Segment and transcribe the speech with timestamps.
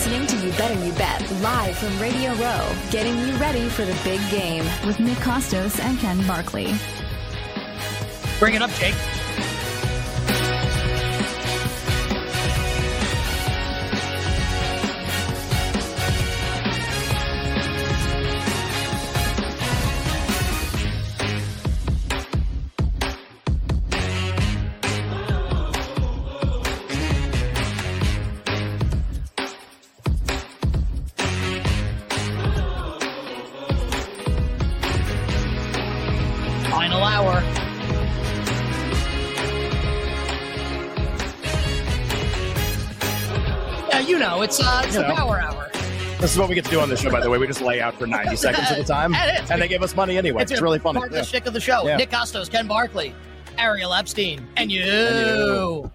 [0.00, 3.94] Listening to You Better You Bet live from Radio Row, getting you ready for the
[4.02, 6.72] big game with Nick Costos and Ken Barkley.
[8.38, 8.94] Bring it up, Jake.
[44.42, 45.70] It's uh, it's the power hour.
[46.20, 47.38] This is what we get to do on this show, by the way.
[47.38, 49.50] We just lay out for 90 seconds at a time, is.
[49.50, 50.42] and they give us money anyway.
[50.42, 50.98] It's, a really funny.
[50.98, 51.86] Part of the shtick of the show.
[51.86, 51.96] Yeah.
[51.96, 53.14] Nick Costos, Ken Barkley,
[53.58, 54.84] Ariel Epstein, and you.
[54.84, 55.90] you.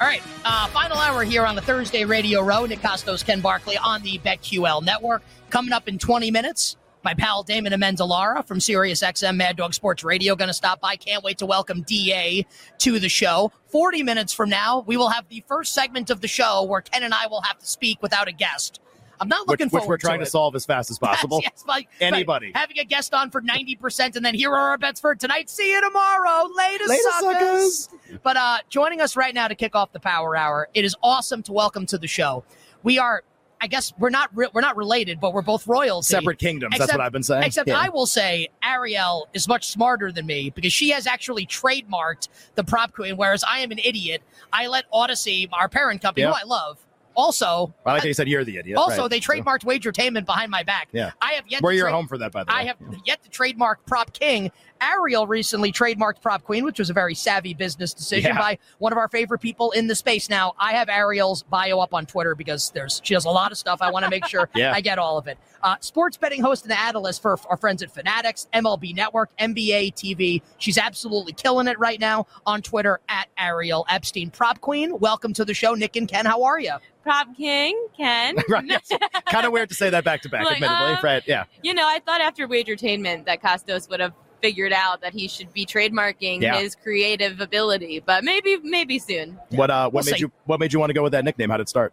[0.00, 2.66] All right, uh, final hour here on the Thursday Radio Row.
[2.66, 5.22] Nick Costos, Ken Barkley on the BetQL network.
[5.50, 6.76] Coming up in 20 minutes,
[7.08, 10.94] my pal Damon Amendolara from SiriusXM Mad Dog Sports Radio going to stop by.
[10.94, 12.44] Can't wait to welcome DA
[12.80, 13.50] to the show.
[13.68, 17.02] 40 minutes from now, we will have the first segment of the show where Ken
[17.02, 18.80] and I will have to speak without a guest.
[19.18, 21.40] I'm not Which, looking which forward we're trying to, to solve as fast as possible.
[21.42, 22.52] Yes, yes, like, Anybody.
[22.54, 25.48] having a guest on for 90%, and then here are our bets for tonight.
[25.48, 26.46] See you tomorrow.
[26.58, 27.84] Later, Later, suckers.
[27.84, 28.18] suckers.
[28.22, 31.42] But uh, joining us right now to kick off the Power Hour, it is awesome
[31.44, 32.44] to welcome to the show.
[32.82, 33.22] We are,
[33.60, 36.06] I guess, we're not re- we're not related, but we're both royalty.
[36.06, 36.76] Separate kingdoms.
[36.78, 37.42] that's what I've been saying.
[37.42, 37.78] Except Yeah.
[37.78, 42.62] I will say Ariel is much smarter than me because she has actually trademarked the
[42.64, 44.22] prop queen, whereas I am an idiot.
[44.52, 46.30] I let Audacy, our parent company, Yeah.
[46.32, 46.78] who I love,
[47.16, 47.74] also.
[47.84, 48.78] I like that you said you're the idiot.
[48.78, 49.10] Also, right.
[49.10, 50.88] they trademarked Wagertainment behind my back.
[50.92, 51.10] Yeah.
[51.20, 51.60] I have yet.
[51.62, 52.58] Where you're trade- home for that, by the way.
[52.60, 54.52] I have yet to trademark Prop King.
[54.80, 58.38] Ariel recently trademarked Prop Queen, which was a very savvy business decision Yeah.
[58.38, 60.28] by one of our favorite people in the space.
[60.28, 63.58] Now, I have Ariel's bio up on Twitter because there's she does a lot of
[63.58, 63.80] stuff.
[63.82, 64.72] I want to make sure Yeah.
[64.72, 65.38] I get all of it.
[65.62, 70.42] Uh, sports betting host and analyst for our friends at Fanatics, MLB Network, NBA TV.
[70.58, 74.30] She's absolutely killing it right now on Twitter at Ariel Epstein.
[74.30, 75.74] Prop Queen, welcome to the show.
[75.74, 76.74] Nick and Ken, how are you?
[77.02, 78.36] Prop King, Ken.
[78.48, 78.64] right.
[78.66, 78.88] yes.
[79.26, 80.92] kind of weird to say that back to back, Like, admittedly.
[80.94, 81.22] um, right.
[81.26, 81.44] Yeah.
[81.62, 85.52] You know, I thought after Wagertainment that Costos would have figured out that he should
[85.52, 86.58] be trademarking Yeah.
[86.58, 89.38] his creative ability, but maybe maybe soon.
[89.50, 90.20] What uh what We'll made see.
[90.20, 91.50] you what made you want to go with that nickname?
[91.50, 91.92] How did it start?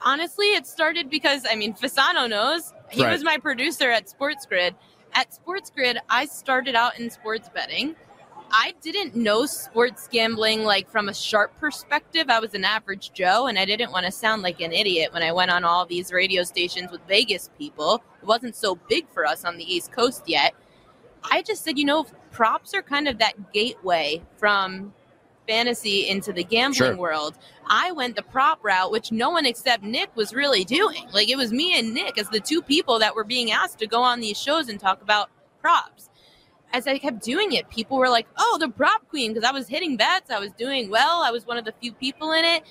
[0.00, 2.72] Honestly, it started because I mean, Fasano knows.
[2.90, 3.12] He Right.
[3.12, 4.74] was my producer at Sports Grid.
[5.14, 7.96] At Sports Grid, I started out in sports betting.
[8.56, 12.26] I didn't know sports gambling like from a sharp perspective.
[12.28, 15.22] I was an average Joe and I didn't want to sound like an idiot when
[15.22, 18.02] I went on all these radio stations with Vegas people.
[18.22, 20.54] It wasn't so big for us on the East Coast yet.
[21.30, 24.92] I just said, you know, props are kind of that gateway from
[25.46, 26.96] fantasy into the gambling Sure.
[26.96, 27.34] world.
[27.66, 31.06] I went the prop route, which no one except Nick was really doing.
[31.12, 33.86] Like it was me and Nick as the two people that were being asked to
[33.86, 35.28] go on these shows and talk about
[35.60, 36.08] props.
[36.72, 39.68] As I kept doing it, people were like, "Oh, the prop queen," because I was
[39.68, 42.64] hitting bets, I was doing well, I was one of the few people in it.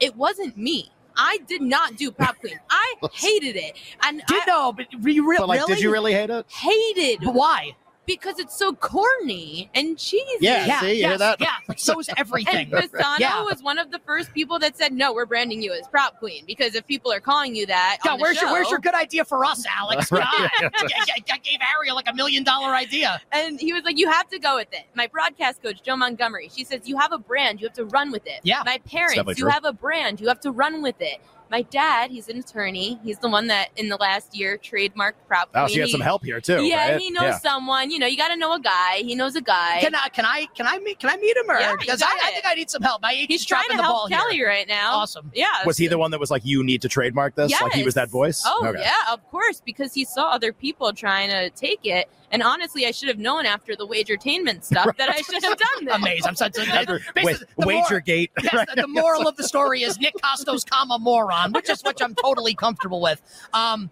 [0.00, 0.90] It wasn't me.
[1.16, 2.58] I did not do prop queen.
[2.68, 5.74] I hated it, and Did I know, but re- re- But like, really?
[5.74, 6.44] did you really hate it?
[6.50, 7.74] hated But why?
[8.06, 10.24] Because it's so corny and cheesy.
[10.40, 11.40] Yeah, see, you hear yes, that?
[11.40, 12.72] Yeah, like so is everything.
[12.72, 13.42] And Fasano Yeah.
[13.42, 16.44] was one of the first people that said, "No, we're branding you as prop queen
[16.46, 18.94] because if people are calling you that, God, on the where's your where's your good
[18.94, 20.10] idea for us, Alex?
[20.16, 20.22] Right.
[20.22, 23.20] God, I, I gave Ariel like a million dollar idea.
[23.32, 26.48] And he was like, "You have to go with it." My broadcast coach, Joe Montgomery,
[26.54, 28.62] she says, "You have a brand, you have to run with it." Yeah.
[28.64, 29.50] My parents, you true.
[29.50, 31.20] have a brand, you have to run with it.
[31.50, 32.98] My dad, he's an attorney.
[33.04, 35.68] He's the one that in the last year trademarked prop Oh, queen.
[35.68, 36.64] so you had some help here too.
[36.64, 37.00] Yeah, right?
[37.00, 37.90] he knows someone.
[37.90, 38.96] You know, you got to know a guy.
[38.96, 39.78] He knows a guy.
[39.80, 42.06] Can I can I can I meet can I meet him or Yeah, because I,
[42.24, 43.00] I think I need some help.
[43.02, 44.48] My He's agent's trying dropping to the ball help Kelly here.
[44.48, 44.94] right now.
[44.96, 45.30] Awesome.
[45.34, 45.46] Yeah.
[45.64, 47.52] Was he the one that was like, you need to trademark this?
[47.60, 48.42] Like he was that voice?
[48.44, 48.80] Oh Okay.
[48.80, 52.08] yeah, of course, because he saw other people trying to take it.
[52.32, 55.84] And honestly, I should have known after the wagertainment stuff that I should have done
[55.84, 55.94] this.
[55.94, 56.22] Amazing.
[56.26, 58.30] I'm such a After basically, wa- the mor- Wagergate.
[58.42, 62.02] Yes, the, the moral of the story is Nick Costos, comma moron, which is which
[62.02, 63.22] I'm totally comfortable with.
[63.52, 63.90] Um,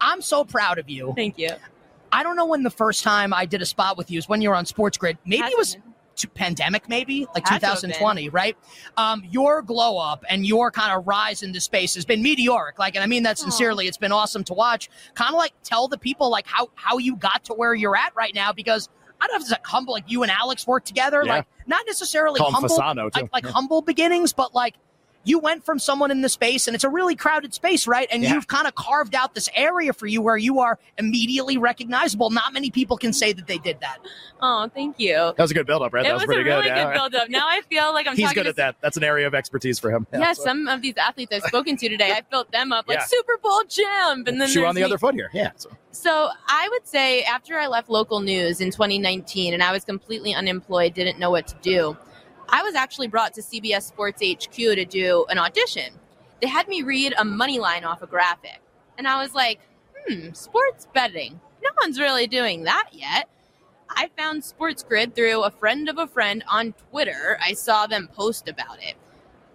[0.00, 1.12] I'm so proud of you.
[1.16, 1.50] Thank you.
[2.10, 4.40] I don't know when the first time I did a spot with you is when
[4.42, 5.18] you were on Sports Grid.
[5.24, 5.82] Maybe Has it was been.
[6.18, 8.56] To pandemic, maybe like Had 2020, right?
[8.96, 12.78] Um, your glow up and your kind of rise into space has been meteoric.
[12.78, 13.86] Like, and I mean that sincerely.
[13.86, 14.88] It's been awesome to watch.
[15.14, 18.14] Kind of like tell the people like how how you got to where you're at
[18.14, 18.88] right now because.
[19.20, 21.32] I don't know if it's like humble, like you and Alex work together, Yeah.
[21.38, 23.50] like not necessarily Call him humble, Fasano, like, like Yeah.
[23.50, 24.76] humble beginnings, but like
[25.28, 28.08] you went from someone in the space and it's a really crowded space, right?
[28.10, 28.32] And Yeah.
[28.34, 32.30] you've kind of carved out this area for you where you are immediately recognizable.
[32.30, 33.98] Not many people can say that they did that.
[34.40, 35.14] Oh, thank you.
[35.14, 36.04] That was a good build-up, right?
[36.04, 36.74] it that was, was, pretty a really good.
[36.74, 36.92] good, yeah.
[36.92, 37.28] build-up.
[37.28, 38.76] Now I feel like I'm He's talking good to at that.
[38.80, 40.06] That's an area of expertise for him.
[40.12, 42.98] Yeah, so- some of these athletes I've spoken to today, I built them up like
[42.98, 43.04] Yeah.
[43.04, 44.84] Super Bowl champ, and then shoe there's on the me.
[44.86, 45.30] other foot here.
[45.34, 45.50] Yeah.
[45.56, 45.70] So.
[45.90, 50.32] So I would say after I left local news in 2019 and I was completely
[50.32, 51.96] unemployed, didn't know what to do,
[52.50, 55.92] I was actually brought to CBS Sports HQ to do an audition.
[56.40, 58.60] They had me read a money line off a graphic.
[58.96, 59.60] And I was like,
[60.06, 61.40] hmm, sports betting.
[61.62, 63.28] No one's really doing that yet.
[63.90, 67.38] I found Sports Grid through a friend of a friend on Twitter.
[67.42, 68.94] I saw them post about it.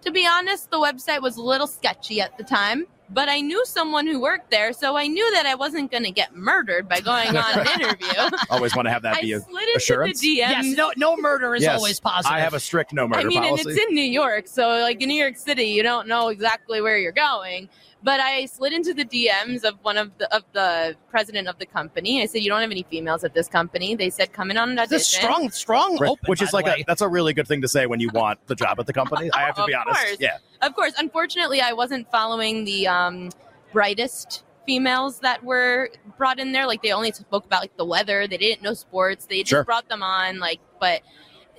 [0.02, 3.64] To be honest, the website was a little sketchy at the time, but I knew
[3.66, 7.00] someone who worked there, so I knew that I wasn't going to get murdered by
[7.00, 8.38] going on an interview.
[8.50, 10.20] Always want to have that I be a slid into assurance.
[10.20, 10.38] the DMs.
[10.38, 12.34] Yes, no, no murder is Yes, always possible.
[12.34, 13.62] I have a strict no murder I mean, policy.
[13.68, 16.80] and it's in New York, so like in New York City, you don't know exactly
[16.80, 17.68] where you're going.
[18.04, 21.64] But I slid into the DMs of one of the of the president of the
[21.64, 22.22] company.
[22.22, 24.70] I said, "You don't have any females at this company." They said, "Come in on
[24.72, 27.32] an audition." this strong, strong Right, open, which by is like a, that's a really
[27.32, 29.30] good thing to say when you want the job at the company.
[29.32, 30.04] I have to be of honest.
[30.04, 30.16] course.
[30.20, 30.36] Yeah.
[30.60, 33.30] Of course, unfortunately, I wasn't following the um,
[33.72, 36.66] brightest females that were brought in there.
[36.66, 38.28] Like they only spoke about like the weather.
[38.28, 39.24] They didn't know sports.
[39.24, 39.64] They just Sure.
[39.64, 40.40] brought them on.
[40.40, 41.00] Like, but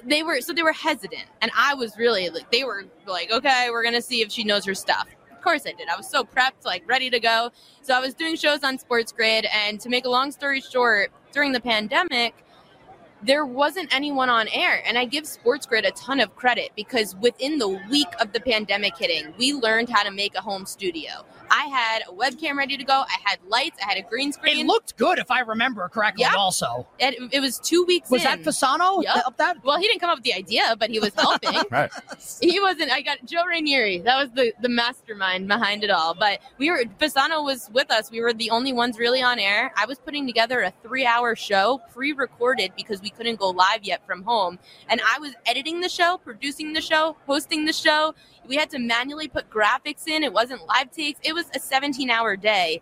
[0.03, 3.69] they were so they were hesitant, and I was really like they were like, okay,
[3.71, 5.07] we're gonna see if she knows her stuff.
[5.45, 5.88] Course, I did.
[5.89, 7.51] I was so prepped, like ready to go.
[7.83, 11.12] So I was doing shows on Sports Grid, and to make a long story short,
[11.31, 12.33] during the pandemic
[13.21, 14.83] there wasn't anyone on air.
[14.86, 18.39] And I give Sports Grid a ton of credit because within the week of the
[18.39, 21.25] pandemic hitting, we learned how to make a home studio.
[21.51, 22.94] I had a webcam ready to go.
[22.94, 23.77] I had lights.
[23.83, 24.59] I had a green screen.
[24.59, 26.21] it looked good if I remember correctly.
[26.21, 26.36] Yeah.
[26.36, 28.25] Also, it, it was two weeks was in.
[28.25, 29.03] that Fasano?
[29.03, 29.15] Yep.
[29.25, 29.63] Up that?
[29.63, 31.62] well, he didn't come up with the idea, but he was helping.
[31.71, 31.92] Right.
[32.42, 32.92] he wasn't.
[32.92, 34.03] I got Joe Rainieri.
[34.03, 36.13] That was the the mastermind behind it all.
[36.13, 38.12] But we were Fasano was with us.
[38.12, 39.71] We were the only ones really on air.
[39.75, 43.83] I was putting together a three hour show, pre recorded because we couldn't go live
[43.83, 44.59] yet from home,
[44.89, 48.13] and I was editing the show, producing the show, hosting the show.
[48.48, 50.24] We had to manually put graphics in.
[50.24, 51.19] It wasn't live takes.
[51.24, 52.82] It was a 17 hour day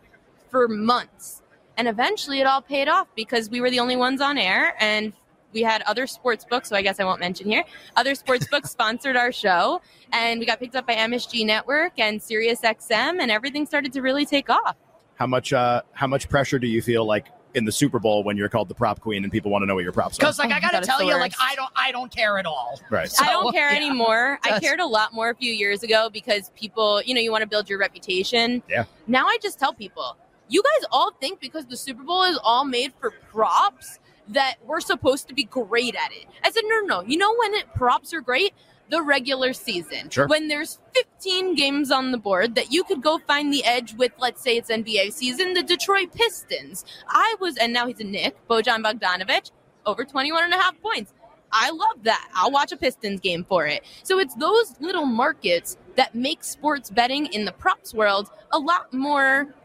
[0.50, 1.42] for months.
[1.76, 5.12] And eventually it all paid off because we were the only ones on air and
[5.54, 7.64] we had other sports books, so I guess I won't mention here.
[7.96, 12.22] Other sports books sponsored our show, and we got picked up by MSG Network and
[12.22, 14.76] Sirius XM, and everything started to really take off.
[15.16, 18.38] How much uh how much pressure do you feel like in the Super Bowl when
[18.38, 20.20] you're called the prop queen and people want to know what your props are?
[20.20, 21.34] Because like oh, I Oh, gotta that is tell you, like.
[21.40, 22.80] I don't, I don't care at all.
[22.90, 23.12] Right.
[23.12, 23.78] So, I don't care yeah.
[23.78, 24.40] anymore.
[24.44, 27.42] I cared a lot more a few years ago because people, you know, you want
[27.42, 28.64] to build your reputation.
[28.70, 28.86] Yeah.
[29.08, 30.18] Now I just tell people,
[30.50, 34.82] you guys all think because the Super Bowl is all made for props that we're
[34.82, 36.26] supposed to be great at it.
[36.44, 37.08] I said, no, no, no.
[37.08, 38.54] You know when it props are great?
[38.94, 40.12] The regular season.
[40.12, 40.28] Sure.
[40.28, 44.12] When there's 15 games on the board that you could go find the edge with,
[44.20, 46.86] let's say it's NBA season, the Detroit Pistons.
[47.08, 49.50] I was, and now he's a Nick, Bojan Bogdanovic,
[49.88, 51.12] over 21 and a half points.
[51.52, 52.30] I love that.
[52.36, 53.84] I'll watch a Pistons game for it.
[54.04, 58.94] So it's those little markets that make sports betting in the props world a lot
[58.94, 59.56] more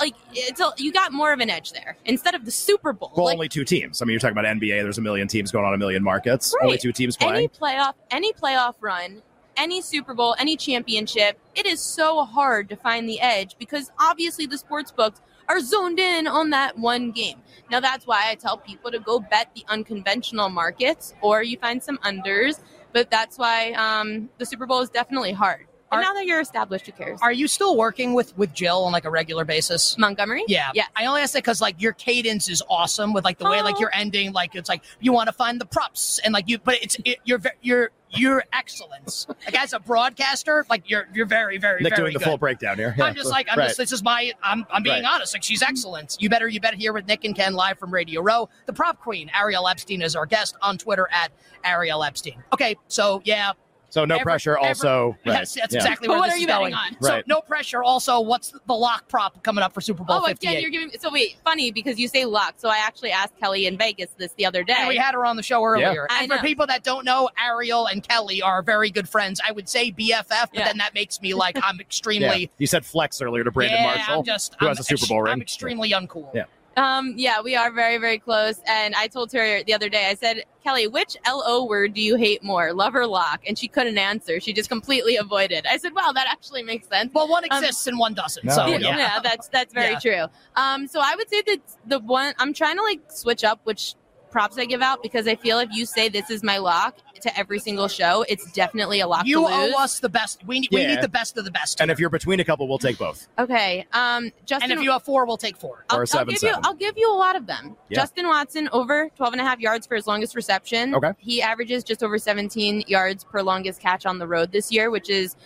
[0.00, 3.12] like it's a, you got more of an edge there instead of the Super Bowl.
[3.16, 4.00] Well, like, only two teams.
[4.00, 4.82] I mean, you're talking about NBA.
[4.82, 6.54] There's a million teams going on a million markets.
[6.62, 7.78] Only two teams any playing.
[7.78, 9.22] playoff, any playoff run,
[9.56, 14.46] any Super Bowl, any championship, it is so hard to find the edge because obviously
[14.46, 17.38] the sports books are zoned in on that one game.
[17.70, 21.82] Now that's why I tell people to go bet the unconventional markets or you find
[21.82, 22.60] some unders,
[22.92, 25.66] but that's why um, the Super Bowl is definitely hard.
[25.92, 27.18] And Are- now that you're established, who cares?
[27.20, 29.98] Are you still working with with Jill on like a regular basis?
[29.98, 30.44] Montgomery?
[30.46, 30.84] Yeah, Yeah.
[30.94, 33.76] I only ask that because like your cadence is awesome with like the way like
[33.76, 33.80] Oh.
[33.80, 34.32] you're ending.
[34.32, 37.18] Like it's like you want to find the props and like you, but it's it,
[37.24, 39.26] you're ve- you're your excellence.
[39.28, 42.24] Like as a broadcaster, like you're you're very very Nick very doing the good.
[42.24, 42.94] full breakdown here.
[42.96, 43.66] Yeah, I'm just like I'm right.
[43.66, 45.12] just this is my I'm I'm being Right.
[45.14, 45.34] honest.
[45.34, 46.16] Like she's excellent.
[46.20, 48.48] You better you better hear with Nick and Ken live from Radio Row.
[48.66, 51.32] The prop queen Ariel Epstein is our guest on Twitter at
[51.64, 52.42] Ariel Epstein.
[52.52, 53.52] Okay, so yeah,
[53.90, 54.56] So no Every- pressure.
[54.56, 55.38] every- Also, right.
[55.40, 55.80] Yes, that's Yeah.
[55.80, 56.72] exactly But where what this are is you going.
[56.72, 57.02] betting on?
[57.02, 57.82] So no pressure.
[57.82, 60.48] Also, what's the lock prop coming up for Super Bowl Oh, 58?
[60.48, 60.90] again, you're giving.
[61.00, 62.54] So wait, funny because you say luck.
[62.58, 64.74] So I actually asked Kelly in Vegas this the other day.
[64.78, 66.06] And we had her on the show earlier.
[66.08, 69.40] I And for people that don't know, Ariel and Kelly are very good friends.
[69.46, 70.64] I would say BFF, but Yeah.
[70.66, 71.80] then that makes me like I'm Yeah.
[71.82, 72.50] extremely.
[72.58, 75.06] You said flex earlier to Brandon yeah, Marshall, I'm just who I'm, has a Super
[75.08, 75.32] Bowl ring.
[75.32, 76.28] I'm extremely uncool.
[76.34, 76.44] Yeah.
[76.76, 78.60] Um, yeah, we are very, very close.
[78.66, 82.16] And I told her the other day, I said, Kelly, which LO word do you
[82.16, 83.40] hate more, love or lock?
[83.46, 84.40] And she couldn't answer.
[84.40, 85.66] She just completely avoided.
[85.66, 87.12] I said, wow, that actually makes sense.
[87.12, 88.44] Well, one Um, exists and one doesn't.
[88.44, 88.78] No, so yeah.
[88.78, 89.20] yeah, yeah.
[89.20, 90.26] that's that's very Yeah.
[90.26, 90.26] true.
[90.56, 93.94] Um, so I would say that the one I'm trying to like switch up which
[94.30, 97.38] props I give out because I feel if you say this is my lock to
[97.38, 99.74] every single show, it's definitely a lock You to lose.
[99.74, 100.42] owe us the best.
[100.46, 100.94] We, we Yeah.
[100.94, 101.80] need the best of the best.
[101.80, 103.28] And if you're between a couple, we'll take both.
[103.38, 103.86] Okay.
[103.92, 104.70] Um, Justin.
[104.70, 105.84] and if you have four, we'll take four.
[105.90, 106.60] I'll, Or I'll seven, give you seven.
[106.64, 107.76] I'll give you a lot of them.
[107.88, 107.96] Yeah.
[108.00, 110.94] Justin Watson over 12 and a half yards for his longest reception.
[110.94, 111.12] Okay.
[111.18, 115.10] He averages just over 17 yards per longest catch on the road this year, which
[115.10, 115.36] is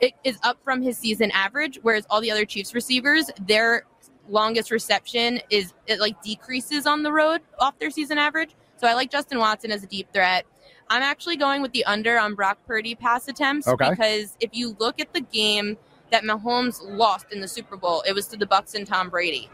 [0.00, 3.84] it is up from his season average, whereas all the other Chiefs receivers, their
[4.28, 8.50] longest reception is it like decreases on the road off their season average.
[8.76, 10.44] So I like Justin Watson as a deep threat.
[10.90, 13.90] I'm actually going with the under on Brock Purdy pass attempts Okay.
[13.90, 15.76] because if you look at the game
[16.10, 19.48] that Mahomes lost in the Super Bowl, it was to the Bucs and Tom Brady.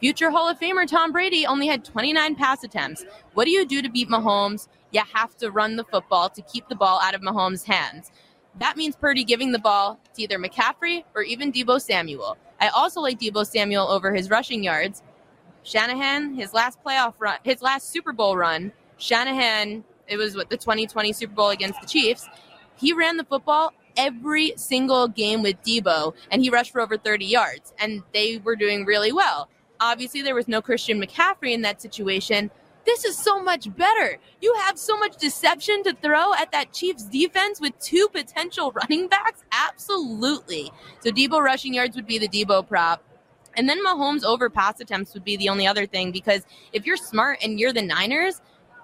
[0.00, 3.04] Future Hall of Famer Tom Brady only had 29 pass attempts.
[3.34, 4.66] What do you do to beat Mahomes?
[4.90, 8.10] You have to run the football to keep the ball out of Mahomes' hands.
[8.58, 12.36] That means Purdy giving the ball to either McCaffrey or even Deebo Samuel.
[12.62, 15.02] I also like Deebo Samuel over his rushing yards.
[15.64, 20.56] Shanahan, his last playoff run, his last Super Bowl run, Shanahan, it was what the
[20.56, 22.28] 2020 Super Bowl against the Chiefs.
[22.76, 27.24] He ran the football every single game with Deebo, and he rushed for over 30
[27.24, 29.48] yards, and they were doing really well.
[29.80, 32.48] Obviously, there was no Christian McCaffrey in that situation.
[32.84, 34.18] This is so much better.
[34.40, 39.08] You have so much deception to throw at that Chiefs defense with two potential running
[39.08, 39.44] backs.
[39.52, 40.72] Absolutely.
[41.00, 43.02] So Deebo rushing yards would be the Deebo prop.
[43.56, 46.96] And then Mahomes over pass attempts would be the only other thing because if you're
[46.96, 48.40] smart and you're the Niners,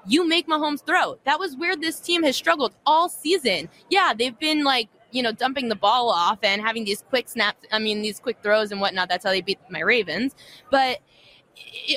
[0.07, 1.19] you make Mahomes throw.
[1.25, 3.69] That was where this team has struggled all season.
[3.91, 7.65] Yeah, they've been like, you know, dumping the ball off and having these quick snaps.
[7.73, 9.09] I mean, these quick throws and whatnot.
[9.09, 10.35] That's how they beat my Ravens.
[10.71, 10.99] But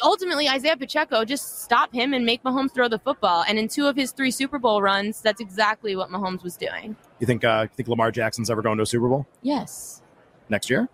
[0.03, 3.43] ultimately, Isaiah Pacheco just stop him and make Mahomes throw the football.
[3.47, 6.95] And in two of his three Super Bowl runs, that's exactly what Mahomes was doing.
[7.19, 10.01] You think uh, you think Lamar Jackson's ever going to a Super Bowl Yes.
[10.49, 10.89] next year?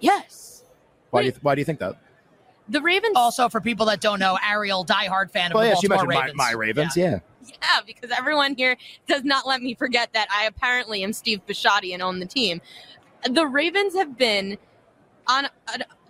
[0.00, 0.64] Yes.
[1.10, 1.96] Why do you Why do you think that?
[2.70, 3.14] The Ravens.
[3.16, 6.12] Also, for people that don't know, Ariel, diehard fan of Well, the yeah, she Baltimore
[6.14, 6.52] mentioned my, Ravens.
[6.52, 6.96] my Ravens.
[6.96, 7.18] Yeah.
[7.62, 11.94] Yeah, because everyone here does not let me forget that I apparently am Steve Bisciotti
[11.94, 12.60] and own the team.
[13.28, 14.58] The Ravens have been
[15.28, 15.50] on a,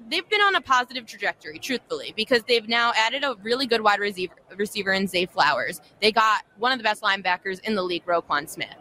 [0.09, 4.01] they've been on a positive trajectory, truthfully, because they've now added a really good wide
[4.01, 5.81] receiver receiver in Zay Flowers.
[6.01, 8.75] They got one of the best linebackers in the league, Roquan Smith.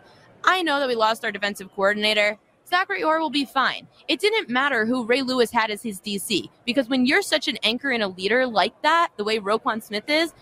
[0.44, 2.38] I know that we lost our defensive coordinator.
[2.70, 3.88] Zachary Orr will be fine.
[4.08, 7.58] It didn't matter who Ray Lewis had as his DC because when you're such an
[7.64, 10.34] anchor and a leader like that, the way Roquan Smith is,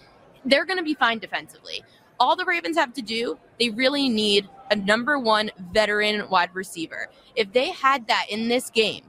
[0.44, 1.84] they're going to be fine defensively.
[2.20, 7.10] All the Ravens have to do, they really need a number one veteran wide receiver.
[7.36, 9.04] If they had that in this game,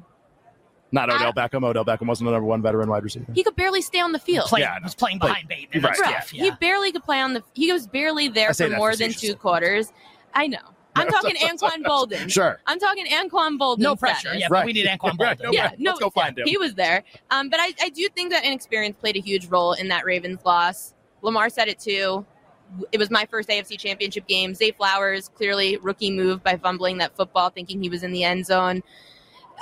[0.93, 1.65] Not Odell I- Beckham.
[1.65, 3.27] Odell Beckham wasn't the number one veteran wide receiver.
[3.35, 4.47] he could barely stay on the field.
[4.49, 4.85] Playing, Yeah, I know.
[4.85, 5.83] was playing Play- behind Bateman.
[5.83, 6.45] Right, and yeah.
[6.45, 7.43] He barely could play on the.
[7.55, 9.93] He was barely there for more than two quarters.
[10.35, 10.59] I know.
[10.95, 12.31] I'm talking Anquan Boldin.
[12.31, 12.59] Sure.
[12.67, 13.81] I'm talking Anquan Boldin.
[13.81, 14.21] No pressure.
[14.29, 14.41] status.
[14.41, 14.61] Yeah, Right.
[14.61, 15.43] but we need Anquan Right, Boldin.
[15.45, 16.49] no yeah, no, Let's go find yeah, him.
[16.49, 17.03] He was there.
[17.31, 20.41] Um, but I, I do think that inexperience played a huge role in that Ravens
[20.47, 20.95] loss.
[21.21, 22.25] Lamar said it too.
[22.93, 24.55] It was my first AFC championship game.
[24.55, 28.47] Zay Flowers, clearly rookie move by fumbling that football, thinking he was in the end
[28.47, 28.83] zone.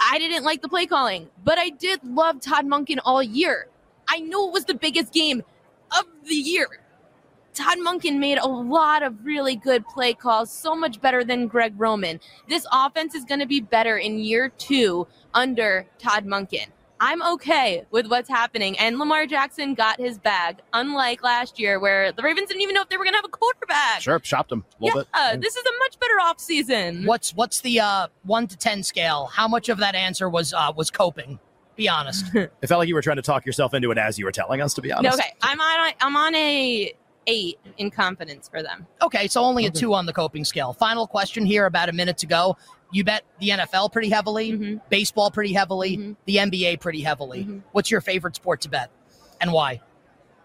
[0.00, 3.68] I didn't like the play calling, but I did love Todd Monken all year.
[4.08, 5.42] I knew it was the biggest game
[5.96, 6.66] of the year.
[7.54, 11.74] Todd Monken made a lot of really good play calls, so much better than Greg
[11.76, 12.18] Roman.
[12.48, 16.66] This offense is going to be better in year two under Todd Monken.
[17.00, 18.78] I'm okay with what's happening.
[18.78, 22.82] And Lamar Jackson got his bag, unlike last year where the Ravens didn't even know
[22.82, 24.00] if they were going to have a quarterback.
[24.00, 24.20] Sure.
[24.22, 25.40] Shopped him a little yeah, bit.
[25.42, 27.06] this is a much better offseason.
[27.06, 29.26] What's what's the uh, one to ten scale?
[29.26, 31.38] How much of that answer was uh, was coping?
[31.76, 32.26] Be honest.
[32.34, 34.60] It felt like you were trying to talk yourself into it as you were telling
[34.60, 34.74] us.
[34.74, 35.18] To be No, honest.
[35.18, 36.92] okay, I'm on a, I'm on a
[37.26, 38.86] eight in confidence for them.
[39.02, 40.72] Okay, so only a two on the coping scale.
[40.72, 42.56] Final question here about a minute to go.
[42.92, 44.80] You bet the NFL pretty heavily, Mhm.
[44.88, 46.16] baseball pretty heavily, Mhm.
[46.26, 47.44] the NBA pretty heavily.
[47.44, 47.62] Mhm.
[47.72, 48.90] What's your favorite sport to bet
[49.40, 49.80] and why?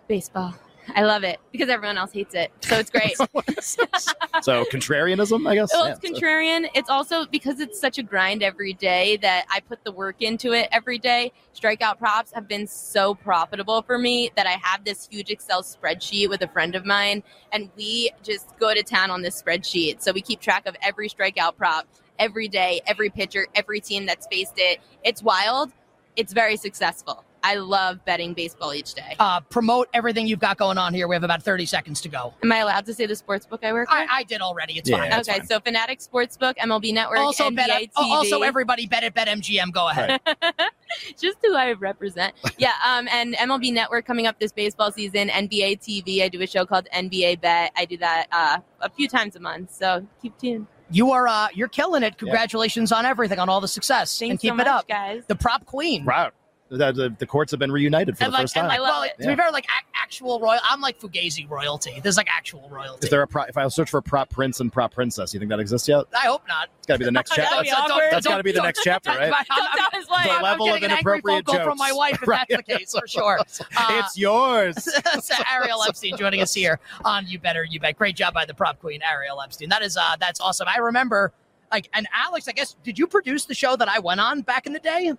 [0.07, 0.55] Baseball.
[0.95, 2.51] I love it because everyone else hates it.
[2.61, 3.15] So it's great.
[4.41, 5.71] so contrarianism, I guess.
[5.73, 6.69] Well, Yeah, it's so- contrarian.
[6.73, 10.53] It's also because it's such a grind every day that I put the work into
[10.53, 11.31] it every day.
[11.55, 16.29] Strikeout props have been so profitable for me that I have this huge Excel spreadsheet
[16.29, 20.01] with a friend of mine, and we just go to town on this spreadsheet.
[20.01, 24.27] So we keep track of every strikeout prop every day, every pitcher, every team that's
[24.27, 24.79] faced it.
[25.03, 25.71] It's wild.
[26.15, 27.23] It's very successful.
[27.43, 29.15] I love betting baseball each day.
[29.19, 31.07] Uh, promote everything you've got going on here.
[31.07, 32.33] We have about 30 seconds to go.
[32.43, 34.07] Am I allowed to say the sports book I work I.
[34.09, 34.77] I did already.
[34.77, 35.09] It's Yeah, fine.
[35.09, 35.47] that's okay, fine.
[35.47, 37.87] so Fanatic Sportsbook, MLB Network, Also, NBA bet, TV.
[37.97, 39.71] oh, also, everybody bet at BetMGM.
[39.71, 40.19] Go ahead.
[41.19, 42.33] just who I represent.
[42.57, 45.29] yeah, um, and MLB Network coming up this baseball season.
[45.29, 46.21] NBA TV.
[46.23, 47.71] I do a show called NBA Bet.
[47.75, 49.73] I do that uh, a few times a month.
[49.73, 50.67] So keep tuned.
[50.91, 52.17] You are uh, you're killing it.
[52.17, 54.87] Congratulations on everything, on all the success, Thanks and keep so it much, up.
[54.87, 55.23] guys.
[55.27, 56.03] The prop queen.
[56.05, 56.31] Wow.
[56.71, 58.79] The, the, the courts have been reunited for And the like, first and time.
[58.79, 59.13] like, well, it.
[59.19, 60.59] to be fair, like ac- actual royal.
[60.63, 61.99] I'm like Fugazi royalty.
[62.03, 63.05] There's like actual royalty.
[63.07, 65.49] Is there a pro- if I search for prop prince and prop princess, you think
[65.49, 66.05] that exists yet?
[66.13, 66.69] I hope not.
[66.77, 67.63] It's got to be the next chapter.
[67.63, 69.19] be Don't- That's don't- got to be the next chapter, right?
[69.23, 69.45] I'm- I'm-
[69.75, 70.25] Don't tell his wife.
[70.25, 72.45] The I'm level getting of an angry phone inappropriate call from my wife if Right.
[72.47, 73.39] that's the case for sure.
[73.39, 74.75] Uh, it's yours.
[75.23, 77.97] so Ariel Epstein joining us here on You Better You Bet.
[77.97, 79.69] Great job by the prop queen, Ariel Epstein.
[79.69, 80.67] That is uh that's awesome.
[80.67, 81.33] I remember
[81.71, 84.67] like and Alex, I guess did you produce the show that I went on back
[84.67, 85.13] in the day?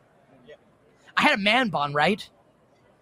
[1.16, 2.28] I had a man bun, right?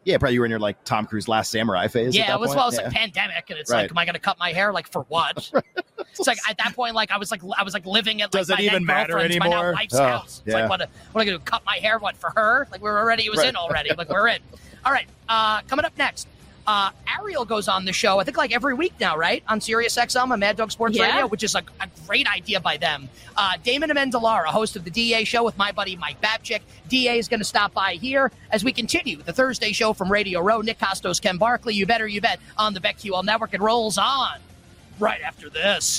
[0.05, 2.09] yeah, probably you were in your like Tom Cruise Last Samurai phase.
[2.09, 2.57] at yeah, that it was point.
[2.57, 2.85] well, it was Yeah.
[2.85, 3.83] like pandemic, and it's Right.
[3.83, 4.73] like, am I going to cut my hair?
[4.73, 5.51] Like for what?
[5.99, 8.41] it's like at that point, like I was like I was like living at like
[8.41, 10.43] Does it my even matter girlfriend's, my now wife's Oh, house.
[10.47, 10.61] It's yeah.
[10.63, 10.81] like what?
[10.81, 11.99] What am I going to cut my hair?
[11.99, 12.67] What for her?
[12.73, 13.49] Like we're already it was Right.
[13.51, 13.91] in already.
[13.93, 14.39] Like we're in.
[14.87, 16.27] All right, uh, coming up next.
[16.69, 19.43] Uh, Ariel goes on the show, I think like every week now, right?
[19.49, 21.07] On Sirius XM on Mad Dog Sports Yeah.
[21.07, 23.09] Radio, which is like a great idea by them.
[23.39, 26.61] Uh, Damon Amendolara, host of the DA show with my buddy Mike Babchik.
[26.91, 30.41] DA is going to stop by here as we continue the Thursday show from Radio
[30.43, 30.61] Row.
[30.61, 33.55] Nick Costos, Ken Barkley, you better, you bet, on the BetQL Network.
[33.55, 34.39] It rolls on
[34.99, 35.99] right after this.